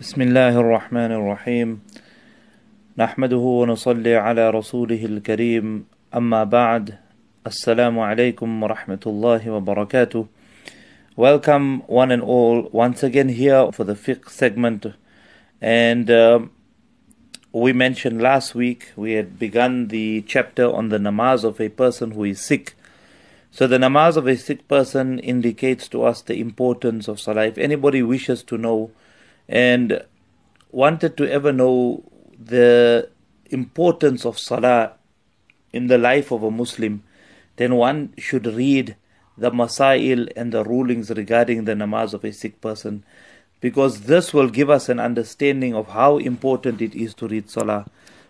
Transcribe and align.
بسم 0.00 0.22
الله 0.22 0.60
الرحمن 0.60 1.12
الرحيم 1.12 1.80
نحمده 2.98 3.44
ونصلي 3.60 4.16
على 4.16 4.50
رسوله 4.50 5.04
الكريم 5.04 5.84
أما 6.14 6.44
بعد 6.44 6.94
السلام 7.46 7.98
عليكم 7.98 8.62
ورحمة 8.62 9.04
الله 9.06 9.50
وبركاته 9.50 10.26
Welcome 11.16 11.82
one 11.86 12.10
and 12.10 12.22
all 12.22 12.68
once 12.72 13.02
again 13.02 13.28
here 13.28 13.72
for 13.72 13.84
the 13.84 13.94
fiqh 13.94 14.28
segment 14.28 14.86
and 15.60 16.10
uh, 16.10 16.40
we 17.52 17.72
mentioned 17.72 18.20
last 18.20 18.54
week 18.54 18.92
we 18.96 19.12
had 19.12 19.38
begun 19.38 19.88
the 19.88 20.22
chapter 20.22 20.64
on 20.64 20.88
the 20.88 20.98
namaz 20.98 21.44
of 21.44 21.60
a 21.60 21.68
person 21.68 22.10
who 22.10 22.24
is 22.24 22.40
sick 22.40 22.74
so 23.50 23.66
the 23.66 23.78
namaz 23.78 24.16
of 24.16 24.26
a 24.26 24.36
sick 24.36 24.66
person 24.66 25.20
indicates 25.20 25.86
to 25.86 26.02
us 26.02 26.20
the 26.20 26.40
importance 26.40 27.06
of 27.06 27.20
salah 27.20 27.46
if 27.46 27.56
anybody 27.56 28.02
wishes 28.02 28.42
to 28.42 28.58
know 28.58 28.90
and 29.49 30.05
wanted 30.71 31.17
to 31.17 31.29
ever 31.29 31.51
know 31.51 32.03
the 32.39 33.09
importance 33.49 34.25
of 34.25 34.37
salah 34.37 34.93
in 35.73 35.87
the 35.87 35.97
life 35.97 36.31
of 36.31 36.43
a 36.43 36.51
Muslim, 36.51 37.03
then 37.57 37.75
one 37.75 38.13
should 38.17 38.45
read 38.45 38.95
the 39.37 39.51
masail 39.51 40.31
and 40.35 40.51
the 40.51 40.63
rulings 40.63 41.09
regarding 41.09 41.65
the 41.65 41.73
namaz 41.73 42.13
of 42.13 42.23
a 42.23 42.31
sick 42.31 42.61
person 42.61 43.03
because 43.61 44.01
this 44.01 44.33
will 44.33 44.49
give 44.49 44.69
us 44.69 44.89
an 44.89 44.99
understanding 44.99 45.73
of 45.73 45.87
how 45.89 46.17
important 46.17 46.81
it 46.81 46.93
is 46.93 47.13
to 47.13 47.27
read 47.27 47.49
salah 47.49 47.85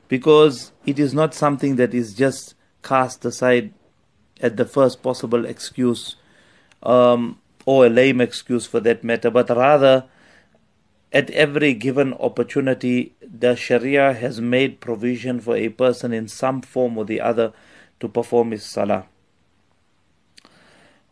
because 0.08 0.72
it 0.86 1.00
is 1.00 1.14
not 1.14 1.34
something 1.34 1.76
that 1.76 1.94
is 1.94 2.14
just 2.14 2.54
cast 2.84 3.26
aside 3.26 3.74
at 4.40 4.56
the 4.56 4.66
first 4.66 5.02
possible 5.02 5.46
excuse 5.46 6.16
um, 6.84 7.40
or 7.66 7.88
a 7.88 7.90
lame 7.90 8.22
excuse 8.22 8.66
for 8.66 8.80
that 8.80 9.04
matter 9.04 9.30
but 9.30 9.50
rather 9.50 10.06
at 11.12 11.30
every 11.32 11.74
given 11.74 12.14
opportunity, 12.14 13.14
the 13.22 13.56
Sharia 13.56 14.14
has 14.14 14.40
made 14.40 14.80
provision 14.80 15.40
for 15.40 15.56
a 15.56 15.70
person 15.70 16.14
in 16.14 16.28
some 16.28 16.62
form 16.62 16.98
or 16.98 17.06
the 17.06 17.22
other 17.22 17.52
to 18.00 18.08
perform 18.08 18.52
his 18.52 18.64
salah. 18.64 19.06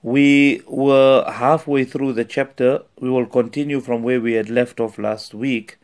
We 0.04 0.62
were 0.68 1.30
halfway 1.30 1.84
through 1.84 2.14
the 2.14 2.26
chapter. 2.26 2.84
We 3.00 3.10
will 3.10 3.26
continue 3.26 3.82
from 3.82 4.04
where 4.04 4.22
we 4.22 4.34
had 4.34 4.50
left 4.50 4.80
off 4.80 5.00
last 5.00 5.34
week. 5.34 5.80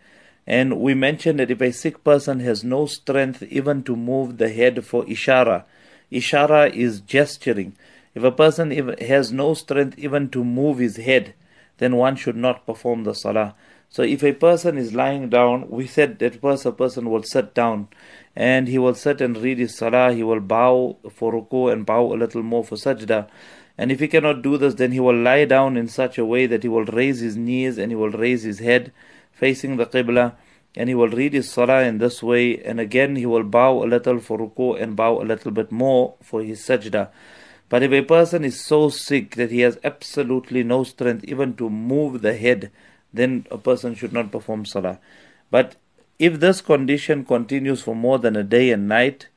And 0.46 0.80
we 0.80 0.94
mentioned 0.94 1.40
that 1.40 1.50
if 1.50 1.62
a 1.62 1.72
sick 1.72 2.04
person 2.04 2.40
has 2.42 2.64
no 2.64 2.86
strength 2.86 3.42
even 3.44 3.84
to 3.84 3.96
move 3.96 4.38
the 4.38 4.50
head 4.50 4.86
for 4.86 5.04
ishara, 5.06 5.64
ishara 6.12 6.72
is 6.72 7.02
gesturing. 7.02 7.76
If 8.14 8.24
a 8.24 8.32
person 8.32 8.70
has 9.00 9.32
no 9.32 9.56
strength 9.56 9.98
even 9.98 10.30
to 10.30 10.44
move 10.44 10.78
his 10.78 10.98
head, 10.98 11.34
then 11.80 11.96
one 11.96 12.16
should 12.16 12.36
not 12.36 12.66
perform 12.66 13.06
the 13.06 13.16
salah. 13.16 13.56
So 13.94 14.02
if 14.02 14.24
a 14.24 14.34
person 14.34 14.80
is 14.80 14.96
lying 14.96 15.30
down, 15.30 15.70
we 15.70 15.86
said 15.86 16.18
that 16.18 16.42
first 16.42 16.66
a 16.66 16.72
person 16.72 17.12
will 17.12 17.22
sit 17.22 17.54
down 17.54 17.90
and 18.36 18.68
he 18.68 18.80
will 18.80 18.96
sit 18.96 19.22
and 19.22 19.38
read 19.38 19.60
his 19.60 19.78
salah, 19.78 20.12
he 20.12 20.24
will 20.24 20.40
bow 20.40 20.98
for 21.12 21.32
ruku 21.32 21.72
and 21.72 21.86
bow 21.86 22.12
a 22.12 22.18
little 22.18 22.42
more 22.42 22.64
for 22.64 22.76
sajda. 22.76 23.28
And 23.78 23.92
if 23.92 24.00
he 24.00 24.08
cannot 24.08 24.42
do 24.42 24.58
this, 24.58 24.74
then 24.74 24.94
he 24.94 25.00
will 25.00 25.16
lie 25.16 25.46
down 25.46 25.78
in 25.78 25.88
such 25.88 26.18
a 26.18 26.26
way 26.26 26.48
that 26.48 26.64
he 26.64 26.70
will 26.70 26.86
raise 26.86 27.20
his 27.20 27.38
knees 27.38 27.78
and 27.78 27.92
he 27.92 27.96
will 27.96 28.10
raise 28.10 28.42
his 28.42 28.58
head 28.58 28.92
facing 29.32 29.78
the 29.78 29.86
qibla 29.86 30.38
and 30.76 30.90
he 30.90 30.96
will 30.96 31.10
read 31.10 31.34
his 31.34 31.52
salah 31.52 31.84
in 31.84 32.00
this 32.00 32.24
way 32.24 32.58
and 32.64 32.80
again 32.80 33.16
he 33.16 33.28
will 33.28 33.44
bow 33.44 33.84
a 33.84 33.86
little 33.86 34.20
for 34.20 34.40
ruku 34.40 34.82
and 34.82 34.96
bow 34.96 35.22
a 35.22 35.30
little 35.32 35.52
bit 35.52 35.72
more 35.72 36.16
for 36.20 36.42
his 36.42 36.62
sajda. 36.62 37.12
But 37.70 37.84
if 37.84 37.92
a 37.92 38.02
person 38.02 38.44
is 38.44 38.60
so 38.60 38.90
sick 38.90 39.36
that 39.36 39.52
he 39.52 39.60
has 39.60 39.78
absolutely 39.84 40.64
no 40.64 40.84
strength 40.84 41.26
even 41.26 41.56
to 41.58 41.70
move 41.70 42.24
the 42.24 42.36
head, 42.36 42.72
then 43.14 43.46
a 43.52 43.58
person 43.58 43.96
should 43.96 44.14
not 44.14 44.32
perform 44.32 44.66
salah. 44.66 45.00
But 45.52 45.76
if 46.20 46.40
this 46.40 46.62
condition 46.62 47.26
continues 47.26 47.82
for 47.82 47.96
more 47.96 48.20
than 48.20 48.36
a 48.36 48.44
day 48.44 48.72
and 48.72 48.88
night, 48.88 49.28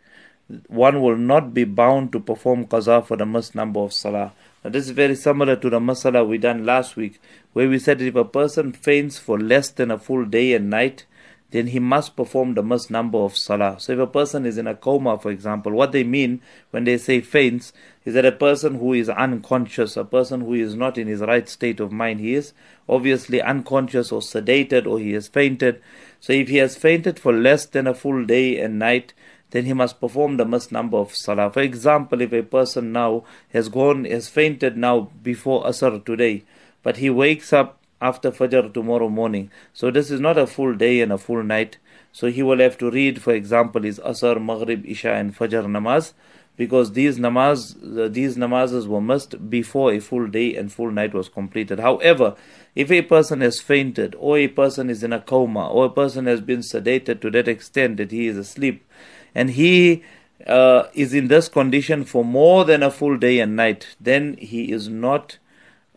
one 0.69 1.03
will 1.03 1.17
not 1.17 1.53
be 1.53 1.65
bound 1.65 2.13
to 2.13 2.21
perform 2.21 2.67
qaza 2.67 3.05
for 3.05 3.17
the 3.17 3.27
missed 3.27 3.55
number 3.55 3.81
of 3.81 3.93
salah. 3.93 4.33
Now 4.63 4.71
this 4.71 4.87
is 4.87 4.91
very 4.91 5.15
similar 5.15 5.57
to 5.57 5.71
the 5.71 5.81
masala 5.81 6.27
we 6.27 6.39
done 6.39 6.65
last 6.65 6.97
week, 6.97 7.21
where 7.53 7.69
we 7.69 7.79
said 7.79 8.01
if 8.01 8.15
a 8.15 8.25
person 8.25 8.73
faints 8.73 9.19
for 9.19 9.39
less 9.39 9.71
than 9.71 9.91
a 9.91 9.99
full 9.99 10.25
day 10.25 10.55
and 10.55 10.71
night, 10.71 11.05
then 11.51 11.69
he 11.69 11.79
must 11.79 12.17
perform 12.17 12.55
the 12.55 12.63
missed 12.63 12.91
number 12.91 13.19
of 13.19 13.37
salah. 13.37 13.77
So 13.79 13.93
if 13.93 13.99
a 13.99 14.07
person 14.07 14.45
is 14.45 14.59
in 14.59 14.67
a 14.67 14.75
coma, 14.75 15.19
for 15.19 15.31
example, 15.31 15.73
what 15.73 15.93
they 15.93 16.03
mean 16.03 16.41
when 16.71 16.85
they 16.85 16.99
say 16.99 17.21
faints 17.21 17.73
is 18.05 18.15
that 18.15 18.25
a 18.25 18.33
person 18.33 18.79
who 18.79 18.93
is 18.93 19.09
unconscious, 19.09 19.97
a 19.97 20.05
person 20.05 20.41
who 20.41 20.55
is 20.55 20.75
not 20.75 20.99
in 20.99 21.07
his 21.07 21.21
right 21.21 21.49
state 21.49 21.79
of 21.79 21.93
mind, 21.93 22.21
he 22.21 22.35
is 22.35 22.53
obviously 22.89 23.41
unconscious 23.41 24.11
or 24.11 24.21
sedated 24.21 24.87
or 24.87 24.99
he 24.99 25.13
has 25.13 25.29
fainted. 25.29 25.81
So 26.21 26.33
if 26.33 26.49
he 26.49 26.57
has 26.57 26.77
fainted 26.77 27.19
for 27.19 27.33
less 27.33 27.65
than 27.67 27.87
a 27.87 27.95
full 27.95 28.25
day 28.25 28.59
and 28.59 28.79
night, 28.79 29.15
then 29.51 29.65
he 29.65 29.73
must 29.73 30.01
perform 30.01 30.37
the 30.37 30.45
missed 30.45 30.73
number 30.73 30.97
of 30.97 31.15
salah. 31.15 31.51
For 31.53 31.61
example, 31.61 32.21
if 32.21 32.33
a 32.33 32.43
person 32.43 32.91
now 32.93 33.25
has 33.53 33.69
gone, 33.69 34.05
has 34.05 34.29
fainted 34.29 34.77
now 34.77 35.13
before 35.23 35.65
Asr 35.65 36.05
today, 36.05 36.43
but 36.83 36.97
he 36.97 37.09
wakes 37.09 37.53
up 37.53 37.76
after 38.01 38.31
Fajr 38.31 38.73
tomorrow 38.73 39.09
morning. 39.09 39.51
So 39.73 39.91
this 39.91 40.11
is 40.11 40.21
not 40.21 40.39
a 40.39 40.47
full 40.47 40.75
day 40.75 41.01
and 41.01 41.13
a 41.13 41.19
full 41.19 41.43
night. 41.43 41.79
So 42.13 42.29
he 42.29 42.43
will 42.43 42.59
have 42.59 42.79
to 42.79 42.91
read, 42.91 43.23
for 43.23 43.33
example, 43.35 43.83
his 43.83 43.99
Asr, 44.01 44.43
Maghrib, 44.43 44.85
Isha, 44.87 45.13
and 45.13 45.37
Fajr 45.37 45.65
namaz, 45.67 46.13
because 46.57 46.93
these 46.93 47.19
namaz, 47.19 47.77
uh, 47.99 48.09
these 48.09 48.37
namazes 48.37 48.87
were 48.87 49.01
missed 49.01 49.51
before 49.51 49.93
a 49.93 50.01
full 50.01 50.27
day 50.27 50.57
and 50.57 50.73
full 50.73 50.91
night 50.91 51.13
was 51.13 51.29
completed. 51.29 51.79
However, 51.81 52.35
if 52.75 52.91
a 52.91 53.03
person 53.03 53.41
has 53.43 53.61
fainted, 53.61 54.15
or 54.19 54.39
a 54.39 54.49
person 54.49 54.89
is 54.89 55.03
in 55.03 55.13
a 55.13 55.21
coma, 55.21 55.69
or 55.69 55.87
a 55.87 55.91
person 55.91 56.27
has 56.27 56.41
been 56.41 56.61
sedated 56.61 57.21
to 57.21 57.31
that 57.31 57.49
extent 57.49 57.99
that 57.99 58.11
he 58.11 58.27
is 58.27 58.39
asleep, 58.39 58.87
and 59.35 59.51
he 59.51 60.03
uh, 60.47 60.85
is 60.95 61.13
in 61.13 61.29
this 61.29 61.49
condition 61.49 62.05
for 62.05 62.25
more 62.25 62.65
than 62.65 62.83
a 62.83 62.91
full 62.91 63.17
day 63.19 63.39
and 63.39 63.57
night, 63.57 63.95
then 64.01 64.37
he 64.39 64.73
is 64.73 64.89
not 64.89 65.39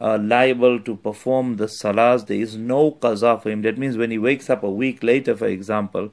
uh, 0.02 0.18
liable 0.22 0.80
to 0.80 0.96
perform 0.96 1.58
the 1.58 1.66
salahs. 1.66 2.28
There 2.28 2.40
is 2.40 2.56
no 2.56 2.92
qaza 2.92 3.42
for 3.42 3.50
him. 3.50 3.62
That 3.64 3.78
means 3.78 3.98
when 3.98 4.12
he 4.12 4.18
wakes 4.18 4.50
up 4.50 4.64
a 4.64 4.70
week 4.70 5.04
later, 5.04 5.36
for 5.36 5.48
example, 5.48 6.12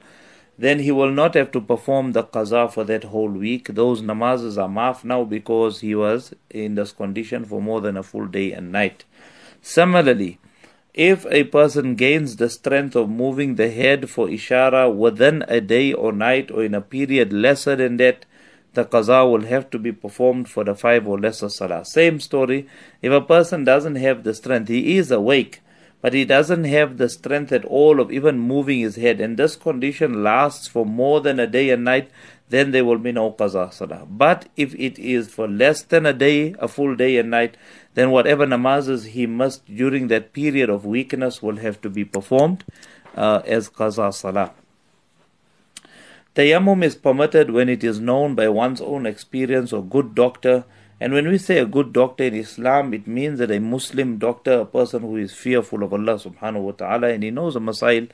then 0.57 0.79
he 0.79 0.91
will 0.91 1.11
not 1.11 1.35
have 1.35 1.51
to 1.51 1.61
perform 1.61 2.13
the 2.13 2.23
qaza 2.23 2.71
for 2.71 2.83
that 2.85 3.05
whole 3.05 3.29
week. 3.29 3.67
Those 3.67 4.01
namazes 4.01 4.61
are 4.61 4.69
maaf 4.69 5.03
now 5.03 5.23
because 5.23 5.81
he 5.81 5.93
was 5.93 6.33
in 6.49 6.75
this 6.75 6.91
condition 6.91 7.45
for 7.45 7.61
more 7.61 7.79
than 7.79 7.95
a 7.95 8.03
full 8.03 8.27
day 8.27 8.51
and 8.51 8.71
night. 8.71 9.05
Similarly, 9.61 10.39
if 10.93 11.27
a 11.29 11.43
person 11.43 11.93
gains 11.93 12.37
the 12.37 12.49
strength 12.49 12.95
of 12.95 13.07
moving 13.07 13.53
the 13.53 13.69
head 13.69 14.09
for 14.09 14.27
ishara 14.27 14.91
within 14.93 15.45
a 15.47 15.61
day 15.61 15.93
or 15.93 16.11
night 16.11 16.49
or 16.49 16.63
in 16.63 16.73
a 16.73 16.81
period 16.81 17.31
lesser 17.31 17.75
than 17.75 17.97
that, 17.97 18.25
the 18.77 18.85
qaza 18.85 19.19
will 19.29 19.45
have 19.53 19.69
to 19.71 19.79
be 19.79 19.91
performed 19.91 20.47
for 20.47 20.63
the 20.63 20.75
five 20.75 21.07
or 21.07 21.19
lesser 21.19 21.49
salah. 21.49 21.83
Same 21.83 22.19
story, 22.19 22.67
if 23.01 23.11
a 23.11 23.19
person 23.19 23.63
doesn't 23.63 23.95
have 23.95 24.23
the 24.23 24.33
strength, 24.33 24.69
he 24.69 24.97
is 24.97 25.09
awake, 25.09 25.61
but 26.01 26.13
he 26.13 26.23
doesn't 26.25 26.65
have 26.65 26.97
the 26.97 27.09
strength 27.09 27.51
at 27.51 27.65
all 27.65 27.99
of 27.99 28.11
even 28.11 28.37
moving 28.39 28.79
his 28.79 28.97
head, 28.97 29.19
and 29.19 29.35
this 29.35 29.55
condition 29.55 30.23
lasts 30.23 30.67
for 30.67 30.85
more 30.85 31.21
than 31.21 31.39
a 31.39 31.47
day 31.47 31.71
and 31.71 31.83
night, 31.83 32.11
then 32.49 32.69
there 32.71 32.85
will 32.85 32.99
be 32.99 33.11
no 33.11 33.31
qaza 33.31 33.73
salah. 33.73 34.05
But 34.07 34.47
if 34.55 34.75
it 34.75 34.99
is 34.99 35.27
for 35.29 35.47
less 35.47 35.81
than 35.81 36.05
a 36.05 36.13
day, 36.13 36.53
a 36.59 36.67
full 36.67 36.95
day 36.95 37.17
and 37.17 37.31
night, 37.31 37.57
then 37.95 38.11
whatever 38.11 38.45
namazes 38.45 39.07
he 39.07 39.25
must 39.25 39.65
during 39.65 40.07
that 40.09 40.31
period 40.33 40.69
of 40.69 40.85
weakness 40.85 41.41
will 41.41 41.57
have 41.57 41.81
to 41.81 41.89
be 41.89 42.05
performed 42.05 42.63
uh, 43.15 43.41
as 43.45 43.69
qaza 43.69 44.13
salah. 44.13 44.51
Tayammum 46.37 46.83
is 46.83 46.95
permitted 46.95 47.49
when 47.49 47.67
it 47.67 47.83
is 47.83 47.99
known 47.99 48.35
by 48.35 48.47
one's 48.47 48.79
own 48.79 49.07
experience 49.07 49.73
or 49.73 49.83
good 49.83 50.13
doctor. 50.13 50.65
And 51.01 51.11
when 51.11 51.27
we 51.27 51.39
say 51.39 51.57
a 51.57 51.65
good 51.65 51.91
doctor 51.91 52.25
in 52.25 52.35
Islam, 52.35 52.93
it 52.93 53.07
means 53.07 53.39
that 53.39 53.49
a 53.49 53.59
Muslim 53.59 54.19
doctor, 54.19 54.59
a 54.59 54.65
person 54.67 55.01
who 55.01 55.15
is 55.17 55.33
fearful 55.33 55.81
of 55.81 55.93
Allah 55.93 56.13
subhanahu 56.19 56.61
wa 56.61 56.71
ta'ala 56.73 57.07
and 57.07 57.23
he 57.23 57.31
knows 57.31 57.55
a 57.55 57.59
masail, 57.59 58.07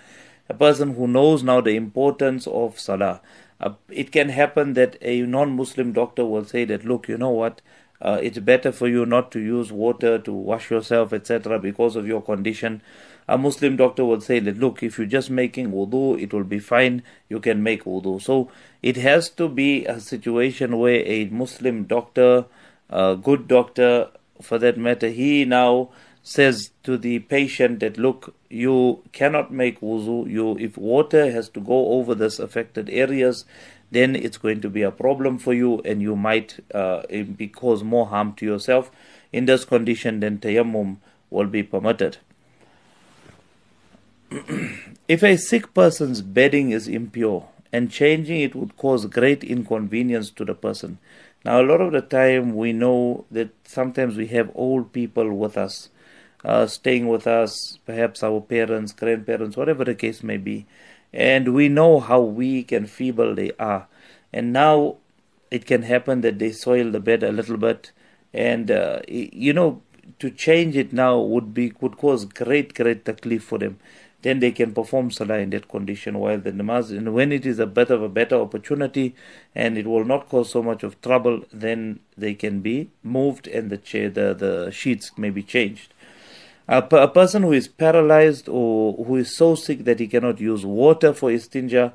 a 0.48 0.54
person 0.54 0.96
who 0.96 1.06
knows 1.06 1.44
now 1.44 1.60
the 1.60 1.76
importance 1.76 2.48
of 2.48 2.80
salah. 2.80 3.20
Uh, 3.60 3.74
it 3.90 4.14
can 4.14 4.30
happen 4.30 4.72
that 4.76 4.96
a 5.02 5.24
non 5.24 5.58
Muslim 5.58 5.92
doctor 5.92 6.24
will 6.24 6.46
say 6.46 6.64
that, 6.64 6.86
look, 6.86 7.10
you 7.10 7.18
know 7.18 7.30
what, 7.30 7.62
uh, 8.02 8.20
it's 8.24 8.40
better 8.40 8.72
for 8.72 8.88
you 8.88 9.06
not 9.06 9.32
to 9.32 9.42
use 9.42 9.70
water 9.70 10.18
to 10.20 10.32
wash 10.32 10.72
yourself, 10.72 11.12
etc., 11.12 11.60
because 11.60 11.98
of 11.98 12.08
your 12.08 12.22
condition. 12.22 12.82
A 13.28 13.38
Muslim 13.38 13.78
doctor 13.78 14.06
will 14.06 14.22
say 14.22 14.40
that, 14.40 14.58
look, 14.58 14.84
if 14.84 14.98
you're 14.98 15.08
just 15.08 15.30
making 15.30 15.72
wudu, 15.72 16.22
it 16.22 16.34
will 16.34 16.44
be 16.44 16.60
fine, 16.60 17.04
you 17.30 17.40
can 17.40 17.64
make 17.64 17.86
wudu. 17.86 18.22
So 18.22 18.52
it 18.82 18.98
has 18.98 19.30
to 19.32 19.48
be 19.48 19.86
a 19.86 20.00
situation 20.00 20.78
where 20.78 21.06
a 21.06 21.26
Muslim 21.26 21.84
doctor, 21.84 22.46
a 22.90 23.16
good 23.16 23.48
doctor 23.48 24.10
for 24.42 24.58
that 24.60 24.78
matter, 24.78 25.10
he 25.10 25.46
now 25.46 25.90
says 26.24 26.72
to 26.84 26.98
the 26.98 27.20
patient 27.20 27.82
that 27.82 27.98
look 27.98 28.34
you 28.50 29.04
cannot 29.12 29.52
make 29.52 29.82
wuzu 29.82 30.30
you 30.30 30.58
if 30.58 30.78
water 30.78 31.30
has 31.30 31.50
to 31.50 31.60
go 31.60 31.90
over 31.90 32.16
this 32.16 32.40
affected 32.40 32.90
areas 32.90 33.44
then 33.92 34.16
it's 34.16 34.38
going 34.38 34.62
to 34.62 34.70
be 34.70 34.82
a 34.82 34.90
problem 34.90 35.38
for 35.38 35.54
you 35.54 35.80
and 35.86 36.02
you 36.02 36.16
might 36.16 36.60
uh, 36.74 37.04
cause 37.52 37.84
more 37.84 38.08
harm 38.08 38.34
to 38.34 38.44
yourself. 38.44 38.90
In 39.32 39.46
this 39.46 39.66
condition 39.66 40.20
then 40.22 40.40
tayammum 40.40 40.98
will 41.30 41.48
be 41.48 41.62
permitted 41.62 42.18
If 45.14 45.22
a 45.22 45.38
sick 45.38 45.76
person's 45.76 46.24
bedding 46.24 46.72
is 46.72 46.88
impure 46.88 47.48
and 47.72 47.92
changing 47.92 48.42
it 48.42 48.56
would 48.56 48.76
cause 48.78 49.06
great 49.06 49.44
inconvenience 49.44 50.32
to 50.32 50.44
the 50.44 50.56
person. 50.56 50.98
Now, 51.46 51.62
a 51.62 51.68
lot 51.72 51.82
of 51.82 51.92
the 51.92 52.02
time 52.02 52.56
we 52.56 52.74
know 52.74 53.26
that 53.30 53.52
sometimes 53.64 54.18
we 54.18 54.26
have 54.38 54.50
old 54.56 54.92
people 54.92 55.32
with 55.36 55.56
us, 55.56 55.90
uh, 56.44 56.66
staying 56.66 57.08
with 57.08 57.28
us, 57.28 57.78
perhaps 57.86 58.24
our 58.24 58.42
parents, 58.42 58.92
grandparents, 58.92 59.56
whatever 59.56 59.84
the 59.86 59.94
case 59.94 60.24
may 60.24 60.38
be, 60.38 60.66
and 61.14 61.54
we 61.54 61.70
know 61.70 62.00
how 62.00 62.20
weak 62.20 62.72
and 62.72 62.90
feeble 62.90 63.36
they 63.36 63.52
are. 63.60 63.86
And 64.32 64.52
now 64.52 64.96
it 65.52 65.68
can 65.68 65.84
happen 65.84 66.22
that 66.22 66.40
they 66.40 66.52
soil 66.52 66.90
the 66.90 67.00
bed 67.00 67.22
a 67.22 67.32
little 67.32 67.58
bit, 67.58 67.92
and 68.34 68.72
uh, 68.72 69.02
you 69.08 69.54
know, 69.54 69.84
to 70.18 70.32
change 70.32 70.76
it 70.76 70.92
now 70.92 71.20
would 71.20 71.54
be 71.54 71.72
would 71.82 71.98
cause 71.98 72.26
great, 72.26 72.74
great 72.74 73.06
taklif 73.06 73.44
for 73.44 73.60
them 73.60 73.78
then 74.24 74.40
they 74.40 74.52
can 74.52 74.74
perform 74.74 75.12
salah 75.12 75.38
in 75.38 75.50
that 75.52 75.68
condition 75.70 76.18
while 76.18 76.40
the 76.40 76.52
namaz 76.52 76.90
and 76.90 77.14
when 77.14 77.32
it 77.32 77.46
is 77.46 77.60
a 77.60 77.68
bit 77.68 77.90
of 77.90 78.02
a 78.02 78.10
better 78.10 78.36
opportunity 78.36 79.16
and 79.54 79.78
it 79.78 79.86
will 79.86 80.06
not 80.06 80.28
cause 80.30 80.50
so 80.50 80.64
much 80.64 80.84
of 80.84 81.00
trouble 81.02 81.42
then 81.52 82.00
they 82.18 82.34
can 82.34 82.60
be 82.62 82.90
moved 83.04 83.48
and 83.48 83.70
the 83.70 83.78
chair 83.78 84.10
the, 84.10 84.34
the 84.34 84.72
sheets 84.72 85.12
may 85.18 85.30
be 85.30 85.44
changed 85.44 85.94
a, 86.68 86.80
a 86.80 87.08
person 87.08 87.44
who 87.44 87.52
is 87.52 87.68
paralyzed 87.68 88.50
or 88.50 89.06
who 89.06 89.18
is 89.18 89.36
so 89.36 89.54
sick 89.56 89.84
that 89.84 90.00
he 90.00 90.08
cannot 90.08 90.40
use 90.40 90.66
water 90.66 91.14
for 91.14 91.30
istinja 91.30 91.94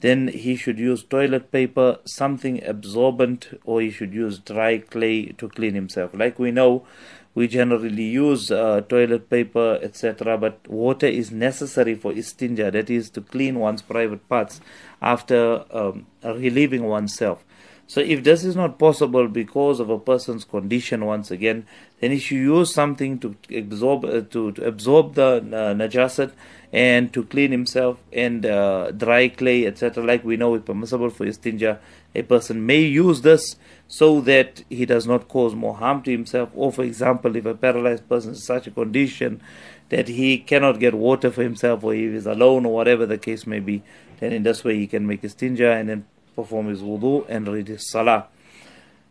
then 0.00 0.28
he 0.28 0.56
should 0.56 0.78
use 0.78 1.02
toilet 1.02 1.50
paper, 1.50 1.98
something 2.04 2.62
absorbent, 2.64 3.58
or 3.64 3.80
he 3.80 3.90
should 3.90 4.12
use 4.12 4.38
dry 4.38 4.78
clay 4.78 5.26
to 5.38 5.48
clean 5.48 5.74
himself. 5.74 6.10
Like 6.12 6.38
we 6.38 6.50
know, 6.50 6.86
we 7.36 7.46
generally 7.46 8.02
use 8.02 8.50
uh, 8.50 8.80
toilet 8.88 9.28
paper, 9.28 9.78
etc., 9.82 10.38
but 10.38 10.66
water 10.66 11.06
is 11.06 11.30
necessary 11.30 11.94
for 11.94 12.10
istinja, 12.12 12.72
that 12.72 12.88
is 12.88 13.10
to 13.10 13.20
clean 13.20 13.58
one's 13.58 13.82
private 13.82 14.26
parts 14.26 14.58
after 15.02 15.66
um, 15.70 16.06
relieving 16.24 16.84
oneself. 16.84 17.44
So, 17.88 18.00
if 18.00 18.24
this 18.24 18.42
is 18.42 18.56
not 18.56 18.78
possible 18.78 19.28
because 19.28 19.80
of 19.80 19.90
a 19.90 19.98
person's 19.98 20.44
condition, 20.44 21.04
once 21.04 21.30
again, 21.30 21.66
then 22.00 22.10
he 22.10 22.18
should 22.18 22.38
use 22.38 22.72
something 22.72 23.18
to 23.20 23.36
absorb 23.54 24.06
uh, 24.06 24.22
to, 24.30 24.52
to 24.52 24.64
absorb 24.64 25.14
the 25.14 25.36
uh, 25.36 25.74
najasat 25.74 26.32
and 26.72 27.12
to 27.12 27.22
clean 27.24 27.52
himself 27.52 28.02
and 28.12 28.44
uh, 28.46 28.90
dry 28.92 29.28
clay, 29.28 29.66
etc. 29.66 30.02
Like 30.02 30.24
we 30.24 30.36
know, 30.36 30.54
is 30.54 30.62
permissible 30.62 31.10
for 31.10 31.26
istinja. 31.26 31.78
A 32.16 32.22
person 32.22 32.64
may 32.64 32.80
use 32.80 33.20
this 33.20 33.56
so 33.88 34.22
that 34.22 34.64
he 34.70 34.86
does 34.86 35.06
not 35.06 35.28
cause 35.28 35.54
more 35.54 35.76
harm 35.76 36.02
to 36.02 36.10
himself. 36.10 36.48
Or, 36.54 36.72
for 36.72 36.82
example, 36.82 37.36
if 37.36 37.44
a 37.44 37.54
paralyzed 37.54 38.08
person 38.08 38.32
is 38.32 38.38
in 38.38 38.42
such 38.42 38.66
a 38.66 38.70
condition 38.70 39.42
that 39.90 40.08
he 40.08 40.38
cannot 40.38 40.80
get 40.80 40.94
water 40.94 41.30
for 41.30 41.42
himself, 41.42 41.84
or 41.84 41.92
he 41.92 42.04
is 42.04 42.26
alone, 42.26 42.64
or 42.64 42.72
whatever 42.72 43.04
the 43.04 43.18
case 43.18 43.46
may 43.46 43.60
be, 43.60 43.82
then 44.18 44.32
in 44.32 44.42
this 44.42 44.64
way 44.64 44.76
he 44.78 44.86
can 44.86 45.06
make 45.06 45.22
istinja 45.22 45.78
and 45.78 45.90
then 45.90 46.06
perform 46.34 46.68
his 46.68 46.80
wudu 46.80 47.26
and 47.28 47.46
read 47.48 47.68
his 47.68 47.88
salah. 47.90 48.26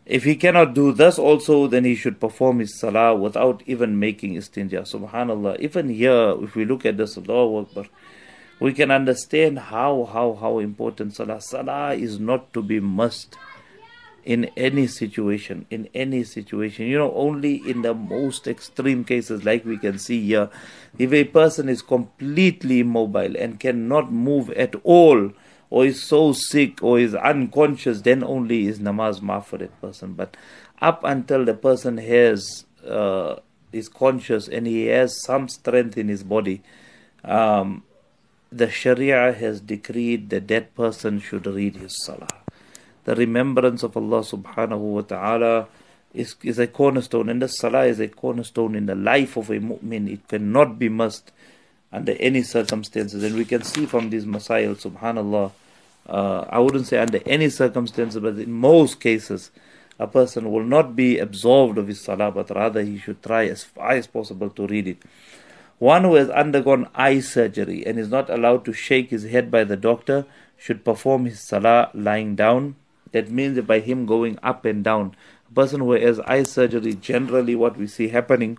If 0.04 0.24
he 0.24 0.36
cannot 0.36 0.74
do 0.74 0.92
this 0.92 1.18
also, 1.18 1.66
then 1.66 1.84
he 1.84 1.94
should 1.94 2.20
perform 2.20 2.58
his 2.58 2.78
salah 2.78 3.14
without 3.14 3.62
even 3.66 3.98
making 3.98 4.34
istinja. 4.34 4.82
Subhanallah. 4.82 5.58
Even 5.60 5.88
here, 5.88 6.34
if 6.42 6.54
we 6.54 6.64
look 6.64 6.84
at 6.84 6.96
this, 6.96 7.16
Allahu 7.16 7.66
Akbar, 7.66 7.86
we 8.58 8.72
can 8.72 8.90
understand 8.90 9.58
how, 9.58 10.08
how, 10.12 10.34
how 10.34 10.58
important 10.58 11.14
salah. 11.14 11.40
Salah 11.40 11.94
is 11.94 12.18
not 12.18 12.52
to 12.54 12.62
be 12.62 12.80
missed 12.80 13.36
in 14.24 14.46
any 14.56 14.86
situation. 14.86 15.66
In 15.70 15.88
any 15.94 16.24
situation. 16.24 16.86
You 16.86 16.98
know, 16.98 17.14
only 17.14 17.56
in 17.68 17.82
the 17.82 17.94
most 17.94 18.46
extreme 18.46 19.04
cases, 19.04 19.44
like 19.44 19.64
we 19.64 19.78
can 19.78 19.98
see 19.98 20.24
here, 20.24 20.48
if 20.98 21.12
a 21.12 21.24
person 21.24 21.68
is 21.68 21.82
completely 21.82 22.80
immobile 22.80 23.36
and 23.36 23.60
cannot 23.60 24.10
move 24.10 24.50
at 24.50 24.74
all, 24.84 25.32
or 25.70 25.84
is 25.84 26.02
so 26.02 26.32
sick 26.32 26.82
or 26.82 26.98
is 26.98 27.14
unconscious, 27.14 28.02
then 28.02 28.22
only 28.22 28.66
is 28.66 28.78
namaz 28.78 29.20
maaf 29.20 29.44
for 29.46 29.58
that 29.58 29.80
person. 29.80 30.14
But 30.14 30.36
up 30.80 31.02
until 31.04 31.44
the 31.44 31.54
person 31.54 31.98
has 31.98 32.64
uh, 32.86 33.36
is 33.72 33.88
conscious 33.88 34.48
and 34.48 34.66
he 34.66 34.86
has 34.86 35.20
some 35.24 35.48
strength 35.48 35.98
in 35.98 36.08
his 36.08 36.22
body, 36.22 36.62
um, 37.24 37.82
the 38.56 38.70
Sharia 38.70 39.32
has 39.32 39.60
decreed 39.60 40.30
that 40.30 40.48
that 40.48 40.74
person 40.74 41.20
should 41.20 41.46
read 41.46 41.76
his 41.76 42.02
salah. 42.04 42.28
The 43.04 43.14
remembrance 43.14 43.82
of 43.82 43.96
Allah 43.96 44.20
subhanahu 44.20 44.78
wa 44.78 45.00
ta'ala 45.02 45.68
is, 46.14 46.34
is 46.42 46.58
a 46.58 46.66
cornerstone, 46.66 47.28
and 47.28 47.42
the 47.42 47.48
salah 47.48 47.84
is 47.84 48.00
a 48.00 48.08
cornerstone 48.08 48.74
in 48.74 48.86
the 48.86 48.94
life 48.94 49.36
of 49.36 49.50
a 49.50 49.60
mu'min. 49.60 50.10
It 50.10 50.26
cannot 50.28 50.78
be 50.78 50.88
missed 50.88 51.32
under 51.92 52.12
any 52.18 52.42
circumstances. 52.42 53.22
And 53.22 53.36
we 53.36 53.44
can 53.44 53.62
see 53.62 53.86
from 53.86 54.10
these 54.10 54.24
masail, 54.24 54.74
subhanallah, 54.74 55.52
uh, 56.08 56.44
I 56.48 56.58
wouldn't 56.58 56.86
say 56.86 56.98
under 56.98 57.20
any 57.26 57.50
circumstances, 57.50 58.20
but 58.20 58.38
in 58.38 58.50
most 58.50 59.00
cases, 59.00 59.50
a 59.98 60.06
person 60.06 60.50
will 60.50 60.64
not 60.64 60.96
be 60.96 61.18
absolved 61.18 61.78
of 61.78 61.88
his 61.88 62.00
salah, 62.00 62.30
but 62.30 62.50
rather 62.50 62.82
he 62.82 62.98
should 62.98 63.22
try 63.22 63.46
as 63.46 63.64
far 63.64 63.92
as 63.92 64.06
possible 64.06 64.50
to 64.50 64.66
read 64.66 64.88
it. 64.88 64.98
One 65.78 66.04
who 66.04 66.14
has 66.14 66.30
undergone 66.30 66.88
eye 66.94 67.20
surgery 67.20 67.86
and 67.86 67.98
is 67.98 68.08
not 68.08 68.30
allowed 68.30 68.64
to 68.64 68.72
shake 68.72 69.10
his 69.10 69.24
head 69.24 69.50
by 69.50 69.64
the 69.64 69.76
doctor 69.76 70.24
should 70.56 70.84
perform 70.84 71.26
his 71.26 71.40
salah 71.40 71.90
lying 71.92 72.34
down. 72.34 72.76
That 73.12 73.30
means 73.30 73.60
by 73.60 73.80
him 73.80 74.06
going 74.06 74.38
up 74.42 74.64
and 74.64 74.82
down. 74.82 75.14
A 75.50 75.54
person 75.54 75.80
who 75.80 75.92
has 75.92 76.18
eye 76.20 76.44
surgery, 76.44 76.94
generally 76.94 77.54
what 77.54 77.76
we 77.76 77.86
see 77.86 78.08
happening 78.08 78.58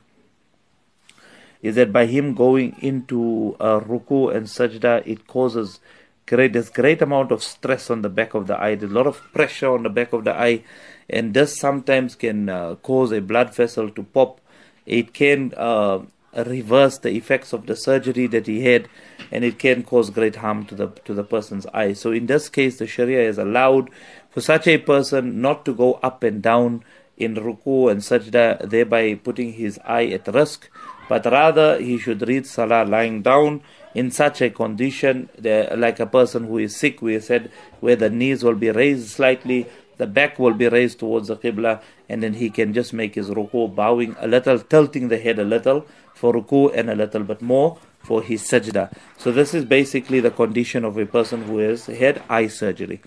is 1.61 1.75
that 1.75 1.91
by 1.91 2.05
him 2.05 2.35
going 2.35 2.75
into 2.81 3.55
ruku 3.59 4.33
and 4.35 4.45
sajda, 4.45 5.05
it 5.07 5.27
causes 5.27 5.79
great 6.27 6.53
there's 6.53 6.69
great 6.69 7.01
amount 7.01 7.31
of 7.31 7.41
stress 7.41 7.89
on 7.89 8.01
the 8.03 8.09
back 8.09 8.33
of 8.33 8.47
the 8.47 8.61
eye. 8.61 8.75
There's 8.75 8.91
a 8.91 8.95
lot 8.95 9.07
of 9.07 9.21
pressure 9.33 9.73
on 9.73 9.83
the 9.83 9.89
back 9.89 10.13
of 10.13 10.23
the 10.23 10.33
eye, 10.33 10.63
and 11.09 11.33
this 11.33 11.57
sometimes 11.57 12.15
can 12.15 12.49
uh, 12.49 12.75
cause 12.75 13.11
a 13.11 13.21
blood 13.21 13.55
vessel 13.55 13.89
to 13.89 14.03
pop. 14.03 14.39
It 14.85 15.13
can 15.13 15.53
uh, 15.57 15.99
reverse 16.35 16.97
the 16.97 17.11
effects 17.11 17.53
of 17.53 17.65
the 17.65 17.75
surgery 17.75 18.27
that 18.27 18.47
he 18.47 18.63
had, 18.63 18.87
and 19.31 19.43
it 19.43 19.59
can 19.59 19.83
cause 19.83 20.09
great 20.09 20.37
harm 20.37 20.65
to 20.65 20.75
the 20.75 20.87
to 21.05 21.13
the 21.13 21.23
person's 21.23 21.65
eye. 21.67 21.93
So 21.93 22.11
in 22.11 22.25
this 22.27 22.49
case, 22.49 22.77
the 22.77 22.87
Sharia 22.87 23.27
is 23.27 23.37
allowed 23.37 23.89
for 24.29 24.41
such 24.41 24.67
a 24.67 24.77
person 24.77 25.41
not 25.41 25.65
to 25.65 25.73
go 25.73 25.93
up 26.03 26.23
and 26.23 26.41
down 26.41 26.83
in 27.17 27.35
ruku 27.35 27.89
and 27.89 28.01
sajda, 28.01 28.69
thereby 28.69 29.15
putting 29.15 29.53
his 29.53 29.79
eye 29.85 30.05
at 30.07 30.27
risk 30.27 30.69
but 31.07 31.25
rather 31.25 31.79
he 31.79 31.97
should 31.97 32.27
read 32.27 32.45
salah 32.45 32.83
lying 32.85 33.21
down 33.21 33.61
in 33.93 34.11
such 34.11 34.41
a 34.41 34.49
condition, 34.49 35.29
like 35.41 35.99
a 35.99 36.05
person 36.05 36.45
who 36.45 36.59
is 36.59 36.75
sick, 36.75 37.01
we 37.01 37.19
said, 37.19 37.51
where 37.79 37.95
the 37.95 38.09
knees 38.09 38.43
will 38.43 38.55
be 38.55 38.69
raised 38.69 39.09
slightly, 39.09 39.65
the 39.97 40.07
back 40.07 40.39
will 40.39 40.53
be 40.53 40.67
raised 40.67 40.99
towards 40.99 41.27
the 41.27 41.35
Qibla, 41.35 41.81
and 42.09 42.23
then 42.23 42.33
he 42.33 42.49
can 42.49 42.73
just 42.73 42.93
make 42.93 43.15
his 43.15 43.29
ruku, 43.29 43.73
bowing 43.73 44.15
a 44.19 44.27
little, 44.27 44.59
tilting 44.59 45.07
the 45.07 45.17
head 45.17 45.39
a 45.39 45.43
little 45.43 45.85
for 46.13 46.33
ruku, 46.33 46.71
and 46.73 46.89
a 46.89 46.95
little 46.95 47.23
bit 47.23 47.41
more 47.41 47.77
for 47.99 48.21
his 48.21 48.43
sajda. 48.43 48.91
So 49.17 49.31
this 49.31 49.53
is 49.53 49.65
basically 49.65 50.19
the 50.19 50.31
condition 50.31 50.85
of 50.85 50.97
a 50.97 51.05
person 51.05 51.43
who 51.43 51.57
has 51.59 51.87
had 51.87 52.21
eye 52.29 52.47
surgery. 52.47 53.01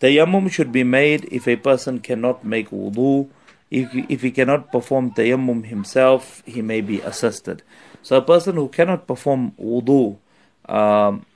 Tayammum 0.00 0.50
should 0.50 0.72
be 0.72 0.84
made 0.84 1.24
if 1.30 1.46
a 1.46 1.56
person 1.56 2.00
cannot 2.00 2.44
make 2.44 2.70
wudu 2.70 3.30
if, 3.74 3.90
if 4.08 4.22
he 4.22 4.30
cannot 4.30 4.70
perform 4.70 5.10
tayammum 5.12 5.66
himself, 5.66 6.42
he 6.46 6.62
may 6.62 6.80
be 6.80 7.00
assisted. 7.00 7.62
So 8.02 8.16
a 8.16 8.22
person 8.22 8.54
who 8.54 8.68
cannot 8.68 9.06
perform 9.06 9.52
wudu, 9.60 10.18
um, 10.68 11.26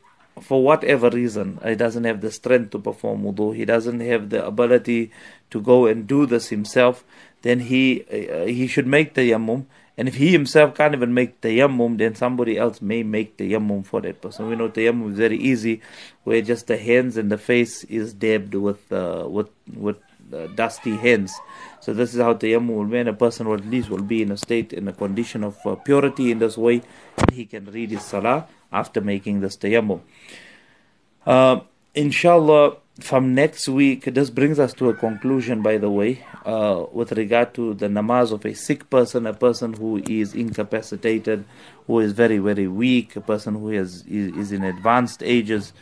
for 0.40 0.62
whatever 0.62 1.10
reason, 1.10 1.58
he 1.64 1.74
doesn't 1.74 2.04
have 2.04 2.20
the 2.20 2.30
strength 2.30 2.70
to 2.70 2.78
perform 2.78 3.22
wudu, 3.22 3.54
he 3.54 3.64
doesn't 3.64 4.00
have 4.00 4.30
the 4.30 4.44
ability 4.44 5.10
to 5.50 5.60
go 5.60 5.86
and 5.86 6.06
do 6.06 6.26
this 6.26 6.48
himself, 6.48 7.04
then 7.42 7.60
he 7.60 8.04
uh, 8.10 8.46
he 8.46 8.66
should 8.66 8.86
make 8.86 9.14
the 9.14 9.30
tayammum. 9.30 9.66
And 9.96 10.06
if 10.06 10.14
he 10.14 10.30
himself 10.30 10.76
can't 10.76 10.94
even 10.94 11.12
make 11.12 11.40
the 11.40 11.58
tayammum, 11.58 11.98
then 11.98 12.14
somebody 12.14 12.56
else 12.56 12.80
may 12.80 13.02
make 13.02 13.36
the 13.36 13.52
tayammum 13.52 13.84
for 13.84 14.00
that 14.02 14.20
person. 14.22 14.48
We 14.48 14.54
know 14.56 14.68
the 14.68 14.82
tayammum 14.82 15.12
is 15.12 15.18
very 15.18 15.38
easy, 15.38 15.80
where 16.24 16.40
just 16.40 16.68
the 16.68 16.76
hands 16.76 17.16
and 17.16 17.32
the 17.32 17.38
face 17.38 17.84
is 17.84 18.14
dabbed 18.14 18.54
with 18.54 18.92
uh, 18.92 19.26
with 19.28 19.50
with 19.74 19.98
dusty 20.54 20.96
hands. 20.96 21.32
So 21.80 21.92
this 21.92 22.14
is 22.14 22.20
how 22.20 22.34
tayammum 22.34 22.76
will 22.76 22.84
be, 22.84 22.98
and 22.98 23.08
a 23.08 23.12
person 23.12 23.48
will 23.48 23.54
at 23.54 23.66
least 23.66 23.90
will 23.90 24.02
be 24.02 24.22
in 24.22 24.30
a 24.30 24.36
state, 24.36 24.72
in 24.72 24.88
a 24.88 24.92
condition 24.92 25.44
of 25.44 25.56
uh, 25.66 25.74
purity 25.76 26.30
in 26.30 26.38
this 26.38 26.56
way, 26.56 26.82
and 27.16 27.30
he 27.30 27.44
can 27.44 27.64
read 27.66 27.90
his 27.90 28.02
salah 28.02 28.46
after 28.72 29.00
making 29.00 29.40
this 29.40 29.56
tayammum. 29.56 30.00
Uh, 31.26 31.60
inshallah, 31.94 32.76
from 33.00 33.34
next 33.34 33.68
week, 33.68 34.04
this 34.06 34.28
brings 34.28 34.58
us 34.58 34.72
to 34.74 34.88
a 34.88 34.94
conclusion, 34.94 35.62
by 35.62 35.78
the 35.78 35.88
way, 35.88 36.24
uh, 36.44 36.84
with 36.90 37.12
regard 37.12 37.54
to 37.54 37.74
the 37.74 37.86
namaz 37.86 38.32
of 38.32 38.44
a 38.44 38.54
sick 38.54 38.90
person, 38.90 39.26
a 39.26 39.32
person 39.32 39.72
who 39.72 39.98
is 40.08 40.34
incapacitated, 40.34 41.44
who 41.86 42.00
is 42.00 42.12
very, 42.12 42.38
very 42.38 42.66
weak, 42.66 43.14
a 43.14 43.20
person 43.20 43.54
who 43.54 43.70
is, 43.70 44.04
is, 44.06 44.36
is 44.36 44.52
in 44.52 44.64
advanced 44.64 45.22
ages, 45.22 45.72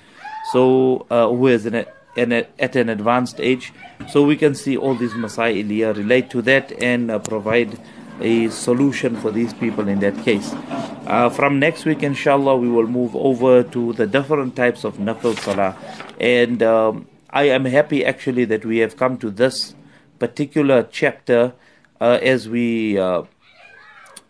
so 0.53 1.07
uh, 1.11 1.27
who 1.29 1.47
is 1.47 1.65
in 1.65 1.87
in 2.17 2.33
a, 2.33 2.47
at 2.59 2.77
an 2.77 2.89
advanced 2.89 3.41
age. 3.41 3.73
So 4.09 4.23
we 4.23 4.37
can 4.37 4.55
see 4.55 4.77
all 4.77 4.95
these 4.95 5.13
masail 5.13 5.97
relate 5.97 6.31
to 6.31 6.43
that 6.43 6.73
and 6.83 7.11
uh, 7.11 7.19
provide 7.19 7.79
a 8.21 8.49
solution 8.49 9.17
for 9.17 9.31
these 9.31 9.53
people 9.55 9.89
in 9.89 10.01
that 10.01 10.17
case. 10.25 10.53
Uh, 11.07 11.29
from 11.31 11.59
next 11.59 11.85
week, 11.85 12.03
inshallah, 12.03 12.57
we 12.57 12.69
will 12.69 12.87
move 12.87 13.15
over 13.15 13.63
to 13.63 13.93
the 13.93 14.07
different 14.07 14.57
types 14.57 14.85
of 14.85 14.97
nafil 14.97 15.39
salah. 15.39 15.77
And 16.19 16.63
um, 16.63 17.07
I 17.31 17.45
am 17.45 17.65
happy 17.67 18.05
actually 18.05 18.47
that 18.47 18.65
we 18.65 18.79
have 18.79 18.97
come 18.97 19.19
to 19.19 19.31
this 19.31 19.75
particular 20.19 20.89
chapter 20.91 21.53
uh, 22.01 22.19
as 22.23 22.49
we. 22.49 22.99
Uh, 22.99 23.23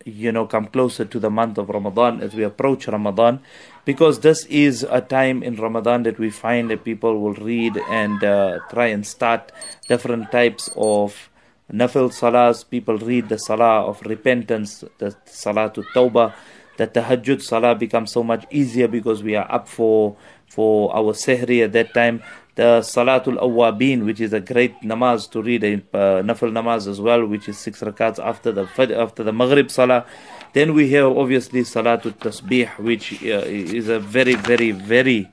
you 0.06 0.30
know, 0.30 0.46
come 0.46 0.66
closer 0.66 1.04
to 1.04 1.18
the 1.18 1.28
month 1.28 1.58
of 1.58 1.68
Ramadan 1.68 2.22
as 2.22 2.32
we 2.32 2.44
approach 2.44 2.86
Ramadan, 2.86 3.40
because 3.84 4.20
this 4.20 4.46
is 4.46 4.86
a 4.88 5.00
time 5.00 5.42
in 5.42 5.56
Ramadan 5.56 6.04
that 6.04 6.18
we 6.18 6.30
find 6.30 6.70
that 6.70 6.84
people 6.84 7.20
will 7.20 7.34
read 7.34 7.76
and 7.90 8.22
uh, 8.22 8.60
try 8.70 8.86
and 8.86 9.04
start 9.04 9.50
different 9.88 10.30
types 10.30 10.70
of 10.76 11.28
nafil 11.72 12.10
salahs. 12.14 12.68
People 12.68 12.98
read 12.98 13.28
the 13.28 13.38
salah 13.38 13.84
of 13.84 14.00
repentance, 14.02 14.84
the 14.98 15.16
salah 15.26 15.72
to 15.74 15.82
tawbah. 15.94 16.32
That 16.76 16.92
the 16.92 17.00
tahajjud 17.00 17.42
salah 17.42 17.74
becomes 17.74 18.12
so 18.12 18.22
much 18.22 18.44
easier 18.50 18.86
because 18.86 19.22
we 19.22 19.34
are 19.34 19.50
up 19.50 19.66
for 19.66 20.16
for 20.46 20.94
our 20.94 21.14
sehri 21.14 21.64
at 21.64 21.72
that 21.72 21.94
time 21.94 22.22
the 22.56 22.80
Salatul 22.80 23.38
Awwabin, 23.38 24.04
which 24.04 24.20
is 24.20 24.32
a 24.32 24.40
great 24.40 24.80
namaz 24.80 25.30
to 25.30 25.42
read, 25.42 25.62
a 25.62 25.74
uh, 25.74 26.22
nafil 26.22 26.50
namaz 26.50 26.88
as 26.88 27.00
well, 27.00 27.24
which 27.24 27.48
is 27.48 27.58
six 27.58 27.80
rakats 27.80 28.18
after 28.18 28.50
the 28.50 28.66
after 28.98 29.22
the 29.22 29.32
Maghrib 29.32 29.70
Salah. 29.70 30.06
Then 30.52 30.72
we 30.72 30.90
have 30.92 31.16
obviously 31.16 31.60
Salatul 31.60 32.14
Tasbih, 32.14 32.78
which 32.78 33.22
uh, 33.22 33.44
is 33.46 33.88
a 33.88 34.00
very, 34.00 34.34
very, 34.34 34.70
very 34.70 35.30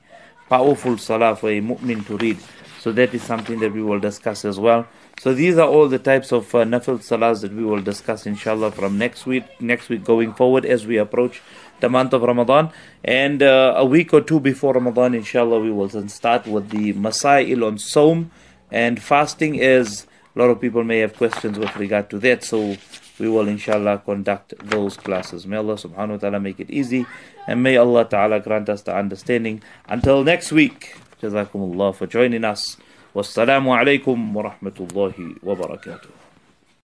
powerful 0.49 0.97
salah 0.97 1.35
for 1.35 1.49
a 1.49 1.61
mu'min 1.61 2.05
to 2.05 2.17
read. 2.17 2.37
So 2.81 2.91
that 2.91 3.13
is 3.13 3.23
something 3.23 3.59
that 3.59 3.71
we 3.71 3.81
will 3.81 3.99
discuss 3.99 4.43
as 4.43 4.59
well. 4.59 4.85
So 5.19 5.33
these 5.33 5.57
are 5.57 5.67
all 5.67 5.87
the 5.87 5.99
types 5.99 6.33
of 6.33 6.53
uh, 6.53 6.65
nafil 6.65 6.99
salahs 6.99 7.41
that 7.41 7.53
we 7.53 7.63
will 7.63 7.81
discuss 7.81 8.25
inshallah 8.25 8.71
from 8.71 8.97
next 8.97 9.25
week, 9.25 9.45
next 9.61 9.87
week 9.87 10.03
going 10.03 10.33
forward 10.33 10.65
as 10.65 10.85
we 10.85 10.97
approach 10.97 11.41
the 11.83 11.89
month 11.89 12.13
of 12.13 12.21
Ramadan. 12.23 12.71
And 13.03 13.43
uh, 13.43 13.73
a 13.75 13.85
week 13.85 14.13
or 14.13 14.21
two 14.21 14.39
before 14.39 14.73
Ramadan, 14.73 15.13
inshallah, 15.13 15.59
we 15.59 15.71
will 15.71 15.89
then 15.89 16.07
start 16.07 16.47
with 16.47 16.69
the 16.69 16.93
Masail 16.93 17.67
on 17.67 17.77
Sawm 17.77 18.31
and 18.71 19.01
fasting, 19.01 19.61
as 19.61 20.07
a 20.33 20.39
lot 20.39 20.49
of 20.49 20.59
people 20.59 20.83
may 20.83 20.99
have 20.99 21.13
questions 21.15 21.59
with 21.59 21.75
regard 21.75 22.09
to 22.09 22.19
that. 22.19 22.43
So 22.43 22.77
we 23.19 23.27
will, 23.29 23.47
inshallah, 23.47 24.01
conduct 24.05 24.55
those 24.63 24.95
classes. 24.95 25.45
May 25.45 25.57
Allah 25.57 25.75
subhanahu 25.75 26.17
wa 26.17 26.17
ta'ala 26.17 26.39
make 26.39 26.59
it 26.59 26.71
easy 26.71 27.05
and 27.47 27.61
may 27.61 27.75
Allah 27.77 28.05
ta'ala 28.05 28.39
grant 28.39 28.69
us 28.69 28.81
the 28.81 28.95
understanding. 28.95 29.61
Until 29.85 30.23
next 30.23 30.51
week, 30.51 30.95
Jazakumullah 31.21 31.93
for 31.93 32.07
joining 32.07 32.43
us. 32.45 32.77
Wassalamu 33.13 33.75
alaikum 33.77 34.33
wa 34.33 34.49
rahmatullahi 34.49 35.43
wa 35.43 35.53
barakatuh. 35.53 36.22